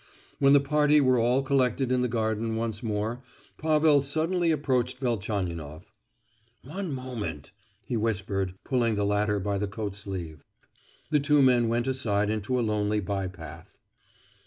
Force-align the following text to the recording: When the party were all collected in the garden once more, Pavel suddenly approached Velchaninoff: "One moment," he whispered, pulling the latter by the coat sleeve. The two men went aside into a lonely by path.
When 0.39 0.53
the 0.53 0.59
party 0.59 0.99
were 0.99 1.19
all 1.19 1.43
collected 1.43 1.91
in 1.91 2.01
the 2.01 2.07
garden 2.07 2.55
once 2.55 2.81
more, 2.81 3.21
Pavel 3.59 4.01
suddenly 4.01 4.49
approached 4.49 4.97
Velchaninoff: 4.97 5.93
"One 6.63 6.91
moment," 6.91 7.51
he 7.85 7.95
whispered, 7.97 8.55
pulling 8.63 8.95
the 8.95 9.05
latter 9.05 9.39
by 9.39 9.59
the 9.59 9.67
coat 9.67 9.93
sleeve. 9.93 10.43
The 11.11 11.19
two 11.19 11.43
men 11.43 11.67
went 11.67 11.85
aside 11.85 12.31
into 12.31 12.59
a 12.59 12.65
lonely 12.65 12.99
by 12.99 13.27
path. 13.27 13.77